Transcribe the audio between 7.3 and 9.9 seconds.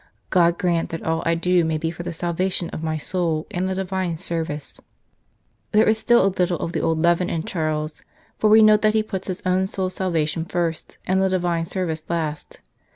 Charles, for we note that he puts his own soul